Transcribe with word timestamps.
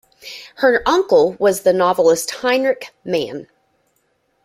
Her 0.55 0.81
uncle 0.87 1.33
was 1.33 1.61
the 1.61 1.73
novelist 1.73 2.31
Heinrich 2.31 2.89
Mann. 3.05 3.45